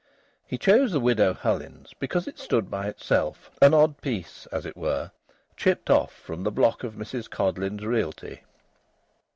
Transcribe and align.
He 0.47 0.57
chose 0.57 0.91
the 0.91 0.99
Widow 0.99 1.33
Hullins's 1.35 1.93
because 1.99 2.27
it 2.27 2.39
stood 2.39 2.71
by 2.71 2.87
itself 2.87 3.51
an 3.61 3.75
odd 3.75 4.01
piece, 4.01 4.47
as 4.51 4.65
it 4.65 4.75
were, 4.75 5.11
chipped 5.55 5.91
off 5.91 6.11
from 6.11 6.41
the 6.41 6.49
block 6.49 6.83
of 6.83 6.95
Mrs 6.95 7.29
Codleyn's 7.29 7.85
realty. 7.85 8.41